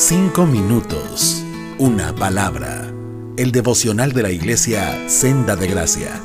Cinco 0.00 0.46
minutos, 0.46 1.42
una 1.76 2.14
palabra. 2.14 2.88
El 3.36 3.50
devocional 3.50 4.12
de 4.12 4.22
la 4.22 4.30
iglesia 4.30 4.96
Senda 5.08 5.56
de 5.56 5.66
Gracia. 5.66 6.20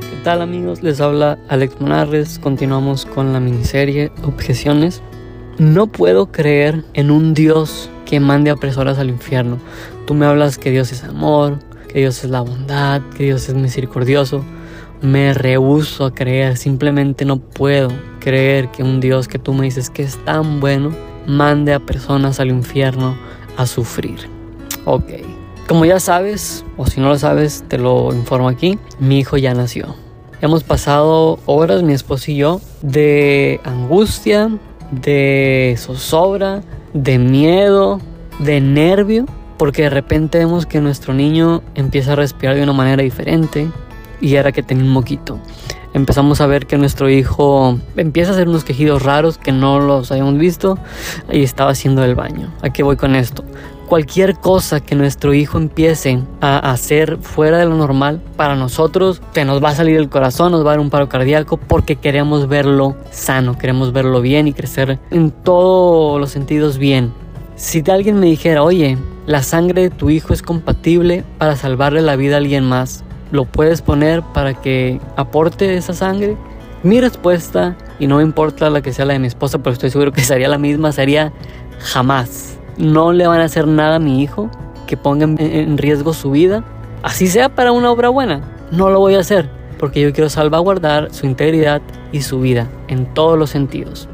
¿Qué 0.00 0.16
tal 0.24 0.40
amigos? 0.40 0.82
Les 0.82 0.98
habla 0.98 1.38
Alex 1.50 1.78
Monarres. 1.82 2.38
Continuamos 2.38 3.04
con 3.04 3.34
la 3.34 3.40
miniserie 3.40 4.10
Objeciones. 4.22 5.02
No 5.58 5.86
puedo 5.86 6.32
creer 6.32 6.82
en 6.94 7.10
un 7.10 7.34
Dios 7.34 7.90
que 8.06 8.20
mande 8.20 8.50
a 8.50 8.56
personas 8.56 8.98
al 8.98 9.10
infierno. 9.10 9.58
Tú 10.06 10.14
me 10.14 10.24
hablas 10.24 10.56
que 10.56 10.70
Dios 10.70 10.92
es 10.92 11.04
amor, 11.04 11.58
que 11.88 11.98
Dios 11.98 12.24
es 12.24 12.30
la 12.30 12.40
bondad, 12.40 13.02
que 13.18 13.24
Dios 13.24 13.50
es 13.50 13.54
misericordioso. 13.54 14.42
Me 15.02 15.34
rehuso 15.34 16.06
a 16.06 16.14
creer, 16.14 16.56
simplemente 16.56 17.26
no 17.26 17.38
puedo 17.38 17.90
creer 18.18 18.70
que 18.70 18.82
un 18.82 19.00
Dios 19.00 19.28
que 19.28 19.38
tú 19.38 19.52
me 19.52 19.66
dices 19.66 19.90
que 19.90 20.04
es 20.04 20.16
tan 20.24 20.58
bueno 20.58 21.11
mande 21.26 21.74
a 21.74 21.80
personas 21.80 22.40
al 22.40 22.48
infierno 22.48 23.16
a 23.56 23.66
sufrir. 23.66 24.28
Ok. 24.84 25.10
Como 25.68 25.84
ya 25.84 26.00
sabes, 26.00 26.64
o 26.76 26.86
si 26.86 27.00
no 27.00 27.08
lo 27.08 27.18
sabes, 27.18 27.64
te 27.68 27.78
lo 27.78 28.12
informo 28.12 28.48
aquí, 28.48 28.78
mi 28.98 29.20
hijo 29.20 29.36
ya 29.36 29.54
nació. 29.54 29.94
Hemos 30.40 30.64
pasado 30.64 31.38
horas, 31.46 31.82
mi 31.82 31.92
esposo 31.92 32.30
y 32.32 32.36
yo, 32.36 32.60
de 32.82 33.60
angustia, 33.64 34.50
de 34.90 35.76
zozobra, 35.78 36.62
de 36.92 37.18
miedo, 37.18 38.00
de 38.40 38.60
nervio, 38.60 39.26
porque 39.56 39.82
de 39.82 39.90
repente 39.90 40.38
vemos 40.38 40.66
que 40.66 40.80
nuestro 40.80 41.14
niño 41.14 41.62
empieza 41.76 42.14
a 42.14 42.16
respirar 42.16 42.56
de 42.56 42.64
una 42.64 42.72
manera 42.72 43.02
diferente 43.02 43.70
y 44.22 44.36
era 44.36 44.52
que 44.52 44.62
tenía 44.62 44.84
un 44.84 44.90
moquito 44.90 45.38
empezamos 45.94 46.40
a 46.40 46.46
ver 46.46 46.66
que 46.66 46.78
nuestro 46.78 47.10
hijo 47.10 47.78
empieza 47.96 48.30
a 48.30 48.34
hacer 48.34 48.48
unos 48.48 48.64
quejidos 48.64 49.02
raros 49.02 49.38
que 49.38 49.52
no 49.52 49.80
los 49.80 50.10
habíamos 50.10 50.38
visto 50.38 50.78
y 51.30 51.42
estaba 51.42 51.70
haciendo 51.70 52.04
el 52.04 52.14
baño. 52.14 52.52
¿A 52.62 52.70
qué 52.70 52.82
voy 52.82 52.96
con 52.96 53.14
esto? 53.14 53.44
Cualquier 53.88 54.36
cosa 54.36 54.80
que 54.80 54.94
nuestro 54.94 55.34
hijo 55.34 55.58
empiece 55.58 56.22
a 56.40 56.70
hacer 56.70 57.18
fuera 57.18 57.58
de 57.58 57.66
lo 57.66 57.76
normal, 57.76 58.22
para 58.36 58.56
nosotros 58.56 59.20
se 59.32 59.44
nos 59.44 59.62
va 59.62 59.70
a 59.70 59.74
salir 59.74 59.98
el 59.98 60.08
corazón, 60.08 60.52
nos 60.52 60.64
va 60.64 60.70
a 60.70 60.72
dar 60.72 60.80
un 60.80 60.88
paro 60.88 61.10
cardíaco 61.10 61.58
porque 61.58 61.96
queremos 61.96 62.48
verlo 62.48 62.96
sano, 63.10 63.58
queremos 63.58 63.92
verlo 63.92 64.22
bien 64.22 64.48
y 64.48 64.54
crecer 64.54 64.98
en 65.10 65.30
todos 65.30 66.18
los 66.18 66.30
sentidos 66.30 66.78
bien. 66.78 67.12
Si 67.56 67.84
alguien 67.90 68.18
me 68.18 68.26
dijera, 68.26 68.62
oye, 68.62 68.96
la 69.26 69.42
sangre 69.42 69.82
de 69.82 69.90
tu 69.90 70.08
hijo 70.08 70.32
es 70.32 70.40
compatible 70.40 71.22
para 71.36 71.54
salvarle 71.54 72.00
la 72.00 72.16
vida 72.16 72.36
a 72.36 72.38
alguien 72.38 72.64
más, 72.64 73.04
lo 73.32 73.46
puedes 73.46 73.82
poner 73.82 74.22
para 74.22 74.54
que 74.54 75.00
aporte 75.16 75.76
esa 75.76 75.94
sangre? 75.94 76.36
Mi 76.84 77.00
respuesta, 77.00 77.76
y 77.98 78.06
no 78.06 78.18
me 78.18 78.22
importa 78.22 78.70
la 78.70 78.82
que 78.82 78.92
sea 78.92 79.04
la 79.04 79.14
de 79.14 79.18
mi 79.18 79.26
esposa, 79.26 79.58
pero 79.58 79.72
estoy 79.72 79.90
seguro 79.90 80.12
que 80.12 80.22
sería 80.22 80.48
la 80.48 80.58
misma, 80.58 80.92
sería 80.92 81.32
jamás. 81.80 82.58
No 82.76 83.12
le 83.12 83.26
van 83.26 83.40
a 83.40 83.44
hacer 83.44 83.66
nada 83.66 83.96
a 83.96 83.98
mi 83.98 84.22
hijo 84.22 84.50
que 84.86 84.96
ponga 84.96 85.24
en 85.24 85.78
riesgo 85.78 86.12
su 86.12 86.30
vida, 86.30 86.62
así 87.02 87.26
sea 87.26 87.48
para 87.48 87.72
una 87.72 87.90
obra 87.90 88.08
buena. 88.08 88.42
No 88.70 88.90
lo 88.90 89.00
voy 89.00 89.14
a 89.14 89.20
hacer, 89.20 89.48
porque 89.78 90.00
yo 90.00 90.12
quiero 90.12 90.28
salvaguardar 90.28 91.12
su 91.12 91.26
integridad 91.26 91.80
y 92.12 92.22
su 92.22 92.40
vida 92.40 92.68
en 92.88 93.06
todos 93.14 93.38
los 93.38 93.50
sentidos. 93.50 94.08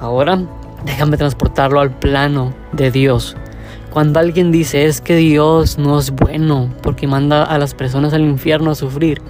Ahora, 0.00 0.38
déjame 0.84 1.16
transportarlo 1.16 1.80
al 1.80 1.90
plano 1.90 2.52
de 2.72 2.90
Dios, 2.90 3.36
cuando 3.90 4.20
alguien 4.20 4.52
dice 4.52 4.86
es 4.86 5.00
que 5.00 5.16
Dios 5.16 5.78
no 5.78 5.98
es 5.98 6.10
bueno 6.10 6.72
porque 6.82 7.06
manda 7.06 7.42
a 7.42 7.58
las 7.58 7.74
personas 7.74 8.12
al 8.12 8.22
infierno 8.22 8.70
a 8.70 8.74
sufrir, 8.74 9.22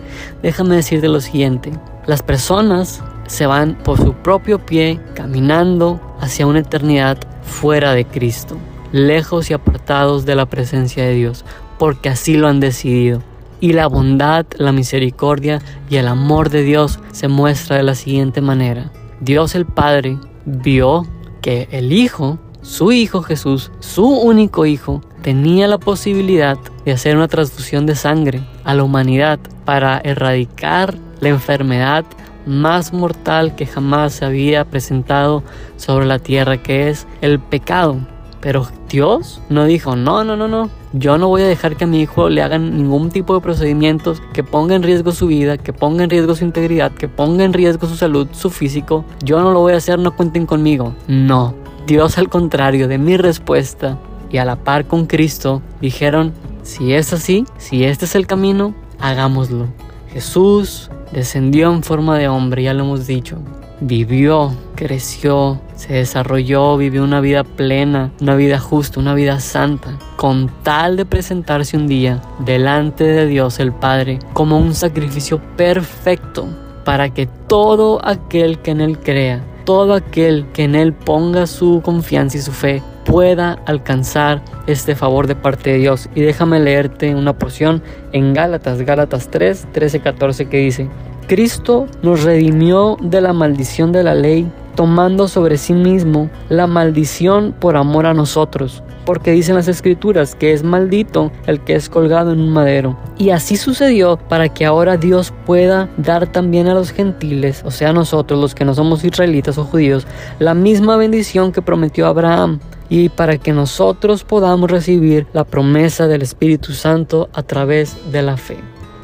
déjame 0.42 0.76
decirte 0.76 1.08
lo 1.08 1.20
siguiente. 1.20 1.72
Las 2.06 2.22
personas 2.22 3.02
se 3.28 3.46
van 3.46 3.76
por 3.84 3.98
su 3.98 4.14
propio 4.14 4.64
pie 4.64 5.00
caminando 5.14 6.00
hacia 6.20 6.46
una 6.46 6.60
eternidad 6.60 7.18
fuera 7.42 7.92
de 7.92 8.04
Cristo, 8.04 8.56
lejos 8.92 9.50
y 9.50 9.54
apartados 9.54 10.24
de 10.24 10.34
la 10.34 10.46
presencia 10.46 11.04
de 11.04 11.14
Dios, 11.14 11.44
porque 11.78 12.08
así 12.08 12.36
lo 12.36 12.48
han 12.48 12.60
decidido. 12.60 13.22
Y 13.60 13.72
la 13.72 13.86
bondad, 13.86 14.46
la 14.56 14.72
misericordia 14.72 15.60
y 15.90 15.96
el 15.96 16.08
amor 16.08 16.50
de 16.50 16.62
Dios 16.62 17.00
se 17.12 17.28
muestra 17.28 17.76
de 17.76 17.82
la 17.82 17.94
siguiente 17.94 18.40
manera. 18.40 18.90
Dios 19.20 19.54
el 19.54 19.66
Padre 19.66 20.18
vio 20.44 21.06
que 21.42 21.68
el 21.72 21.92
Hijo 21.92 22.38
su 22.62 22.92
hijo 22.92 23.22
Jesús, 23.22 23.70
su 23.80 24.06
único 24.06 24.66
hijo, 24.66 25.00
tenía 25.22 25.68
la 25.68 25.78
posibilidad 25.78 26.58
de 26.84 26.92
hacer 26.92 27.16
una 27.16 27.28
transfusión 27.28 27.86
de 27.86 27.94
sangre 27.94 28.42
a 28.64 28.74
la 28.74 28.84
humanidad 28.84 29.38
para 29.64 29.98
erradicar 29.98 30.94
la 31.20 31.28
enfermedad 31.28 32.04
más 32.46 32.92
mortal 32.92 33.54
que 33.54 33.66
jamás 33.66 34.14
se 34.14 34.24
había 34.24 34.64
presentado 34.64 35.42
sobre 35.76 36.06
la 36.06 36.18
tierra, 36.18 36.62
que 36.62 36.88
es 36.88 37.06
el 37.20 37.38
pecado. 37.38 37.98
Pero 38.40 38.66
Dios 38.88 39.42
no 39.48 39.64
dijo, 39.64 39.96
no, 39.96 40.24
no, 40.24 40.36
no, 40.36 40.48
no, 40.48 40.70
yo 40.92 41.18
no 41.18 41.28
voy 41.28 41.42
a 41.42 41.46
dejar 41.46 41.76
que 41.76 41.84
a 41.84 41.86
mi 41.88 42.00
hijo 42.00 42.28
le 42.28 42.40
hagan 42.40 42.76
ningún 42.76 43.10
tipo 43.10 43.34
de 43.34 43.40
procedimientos 43.40 44.22
que 44.32 44.44
ponga 44.44 44.76
en 44.76 44.82
riesgo 44.82 45.12
su 45.12 45.26
vida, 45.26 45.58
que 45.58 45.72
ponga 45.72 46.04
en 46.04 46.10
riesgo 46.10 46.34
su 46.34 46.44
integridad, 46.44 46.92
que 46.92 47.08
ponga 47.08 47.44
en 47.44 47.52
riesgo 47.52 47.86
su 47.88 47.96
salud, 47.96 48.28
su 48.32 48.50
físico. 48.50 49.04
Yo 49.24 49.40
no 49.40 49.52
lo 49.52 49.60
voy 49.60 49.72
a 49.72 49.76
hacer, 49.76 49.98
no 49.98 50.14
cuenten 50.14 50.46
conmigo. 50.46 50.94
No, 51.08 51.54
Dios 51.88 52.18
al 52.18 52.28
contrario 52.28 52.86
de 52.86 52.98
mi 52.98 53.16
respuesta 53.16 53.98
y 54.30 54.36
a 54.36 54.44
la 54.44 54.56
par 54.56 54.84
con 54.84 55.06
Cristo 55.06 55.62
dijeron, 55.80 56.34
si 56.62 56.92
es 56.92 57.14
así, 57.14 57.46
si 57.56 57.84
este 57.84 58.04
es 58.04 58.14
el 58.14 58.26
camino, 58.26 58.74
hagámoslo. 58.98 59.68
Jesús 60.12 60.90
descendió 61.12 61.72
en 61.72 61.82
forma 61.82 62.18
de 62.18 62.28
hombre, 62.28 62.64
ya 62.64 62.74
lo 62.74 62.84
hemos 62.84 63.06
dicho. 63.06 63.38
Vivió, 63.80 64.52
creció, 64.74 65.62
se 65.76 65.94
desarrolló, 65.94 66.76
vivió 66.76 67.02
una 67.02 67.22
vida 67.22 67.42
plena, 67.42 68.12
una 68.20 68.36
vida 68.36 68.60
justa, 68.60 69.00
una 69.00 69.14
vida 69.14 69.40
santa, 69.40 69.98
con 70.16 70.50
tal 70.62 70.98
de 70.98 71.06
presentarse 71.06 71.78
un 71.78 71.86
día 71.86 72.20
delante 72.40 73.04
de 73.04 73.24
Dios 73.24 73.60
el 73.60 73.72
Padre 73.72 74.18
como 74.34 74.58
un 74.58 74.74
sacrificio 74.74 75.40
perfecto 75.56 76.67
para 76.88 77.10
que 77.10 77.28
todo 77.48 78.00
aquel 78.02 78.60
que 78.60 78.70
en 78.70 78.80
Él 78.80 78.98
crea 78.98 79.44
todo 79.66 79.92
aquel 79.92 80.46
que 80.54 80.64
en 80.64 80.74
Él 80.74 80.94
ponga 80.94 81.46
su 81.46 81.82
confianza 81.84 82.38
y 82.38 82.40
su 82.40 82.52
fe 82.52 82.82
pueda 83.04 83.58
alcanzar 83.66 84.40
este 84.66 84.96
favor 84.96 85.26
de 85.26 85.34
parte 85.34 85.72
de 85.72 85.76
Dios. 85.76 86.08
Y 86.14 86.22
déjame 86.22 86.58
leerte 86.58 87.14
una 87.14 87.36
porción 87.36 87.82
en 88.12 88.32
Gálatas, 88.32 88.80
Gálatas 88.80 89.28
3, 89.30 89.66
13, 89.72 90.00
14 90.00 90.48
que 90.48 90.56
dice, 90.56 90.88
Cristo 91.26 91.86
nos 92.00 92.24
redimió 92.24 92.96
de 93.02 93.20
la 93.20 93.34
maldición 93.34 93.92
de 93.92 94.04
la 94.04 94.14
ley, 94.14 94.50
tomando 94.74 95.28
sobre 95.28 95.58
sí 95.58 95.74
mismo 95.74 96.30
la 96.48 96.66
maldición 96.66 97.54
por 97.60 97.76
amor 97.76 98.06
a 98.06 98.14
nosotros 98.14 98.82
porque 99.08 99.32
dicen 99.32 99.54
las 99.54 99.68
escrituras 99.68 100.34
que 100.34 100.52
es 100.52 100.62
maldito 100.62 101.32
el 101.46 101.60
que 101.60 101.74
es 101.74 101.88
colgado 101.88 102.30
en 102.30 102.40
un 102.40 102.52
madero. 102.52 102.98
Y 103.16 103.30
así 103.30 103.56
sucedió 103.56 104.18
para 104.18 104.50
que 104.50 104.66
ahora 104.66 104.98
Dios 104.98 105.32
pueda 105.46 105.88
dar 105.96 106.30
también 106.30 106.68
a 106.68 106.74
los 106.74 106.90
gentiles, 106.90 107.62
o 107.64 107.70
sea, 107.70 107.94
nosotros 107.94 108.38
los 108.38 108.54
que 108.54 108.66
no 108.66 108.74
somos 108.74 109.04
israelitas 109.04 109.56
o 109.56 109.64
judíos, 109.64 110.06
la 110.38 110.52
misma 110.52 110.98
bendición 110.98 111.52
que 111.52 111.62
prometió 111.62 112.06
Abraham 112.06 112.60
y 112.90 113.08
para 113.08 113.38
que 113.38 113.54
nosotros 113.54 114.24
podamos 114.24 114.70
recibir 114.70 115.26
la 115.32 115.44
promesa 115.44 116.06
del 116.06 116.20
Espíritu 116.20 116.74
Santo 116.74 117.30
a 117.32 117.42
través 117.42 117.96
de 118.12 118.20
la 118.20 118.36
fe. 118.36 118.58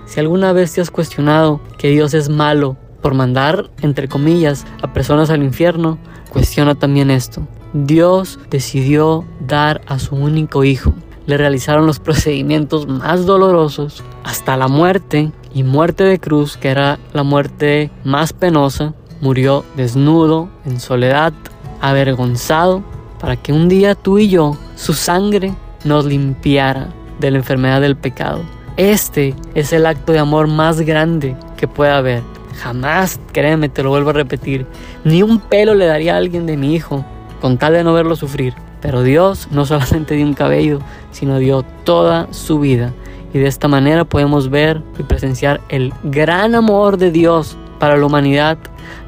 Si 0.04 0.21
alguna 0.21 0.53
vez 0.53 0.75
te 0.75 0.82
has 0.82 0.91
cuestionado 0.91 1.62
que 1.78 1.88
Dios 1.88 2.12
es 2.12 2.28
malo 2.28 2.76
por 3.00 3.15
mandar, 3.15 3.71
entre 3.81 4.06
comillas, 4.06 4.66
a 4.82 4.92
personas 4.92 5.31
al 5.31 5.42
infierno, 5.42 5.97
cuestiona 6.31 6.75
también 6.75 7.10
esto. 7.10 7.48
Dios 7.74 8.38
decidió 8.50 9.24
dar 9.40 9.80
a 9.88 9.98
su 9.98 10.14
único 10.14 10.62
hijo. 10.62 10.94
Le 11.26 11.36
realizaron 11.36 11.86
los 11.86 11.98
procedimientos 11.98 12.86
más 12.86 13.26
dolorosos 13.26 14.04
hasta 14.22 14.56
la 14.56 14.68
muerte 14.68 15.32
y 15.52 15.64
muerte 15.64 16.04
de 16.04 16.20
cruz, 16.20 16.56
que 16.56 16.68
era 16.68 17.00
la 17.12 17.24
muerte 17.24 17.90
más 18.04 18.32
penosa. 18.32 18.94
Murió 19.20 19.64
desnudo, 19.76 20.48
en 20.64 20.78
soledad, 20.78 21.32
avergonzado, 21.80 22.84
para 23.18 23.34
que 23.34 23.52
un 23.52 23.68
día 23.68 23.96
tú 23.96 24.18
y 24.18 24.28
yo, 24.28 24.56
su 24.76 24.94
sangre, 24.94 25.53
nos 25.82 26.04
limpiara 26.04 26.91
de 27.18 27.32
la 27.32 27.38
enfermedad 27.38 27.80
del 27.80 27.97
pecado. 27.97 28.42
Este 28.77 29.34
es 29.56 29.72
el 29.72 29.86
acto 29.86 30.12
de 30.12 30.20
amor 30.20 30.47
más 30.47 30.80
grande 30.80 31.36
que 31.56 31.66
puede 31.66 31.91
haber. 31.91 32.22
Jamás, 32.62 33.18
créeme, 33.32 33.68
te 33.68 33.82
lo 33.82 33.91
vuelvo 33.91 34.10
a 34.10 34.12
repetir, 34.12 34.65
ni 35.03 35.24
un 35.24 35.41
pelo 35.41 35.74
le 35.74 35.86
daría 35.86 36.15
a 36.15 36.18
alguien 36.18 36.47
de 36.47 36.56
mi 36.56 36.72
hijo 36.74 37.04
con 37.44 37.58
tal 37.58 37.74
de 37.74 37.84
no 37.84 37.92
verlo 37.92 38.16
sufrir. 38.16 38.54
Pero 38.80 39.02
Dios 39.02 39.48
no 39.50 39.66
solamente 39.66 40.14
dio 40.14 40.24
un 40.24 40.32
cabello, 40.32 40.78
sino 41.10 41.36
dio 41.36 41.62
toda 41.84 42.26
su 42.30 42.58
vida. 42.58 42.91
Y 43.34 43.38
de 43.38 43.48
esta 43.48 43.68
manera 43.68 44.06
podemos 44.06 44.48
ver 44.48 44.80
y 44.98 45.02
presenciar 45.02 45.60
el 45.68 45.92
gran 46.04 46.54
amor 46.54 46.96
de 46.96 47.10
Dios 47.10 47.58
para 47.78 47.98
la 47.98 48.06
humanidad, 48.06 48.56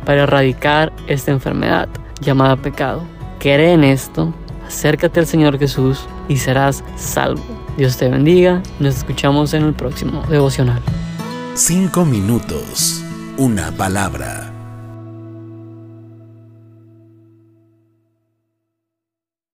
para 0.05 0.25
erradicar 0.25 0.93
esta 1.07 1.31
enfermedad 1.31 1.89
llamada 2.21 2.57
pecado. 2.57 3.05
Cree 3.39 3.73
en 3.73 3.85
esto, 3.85 4.35
acércate 4.67 5.19
al 5.19 5.27
Señor 5.27 5.59
Jesús 5.59 6.07
y 6.29 6.37
serás 6.37 6.85
salvo. 6.97 7.41
Dios 7.79 7.97
te 7.97 8.11
bendiga. 8.11 8.63
Nos 8.81 8.99
escuchamos 8.99 9.55
en 9.55 9.65
el 9.65 9.73
próximo 9.73 10.23
devocional. 10.29 10.83
Cinco 11.55 12.05
minutos. 12.05 13.03
Una 13.39 13.73
palabra 13.73 14.56